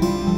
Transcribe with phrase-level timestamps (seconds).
[0.00, 0.37] Bye.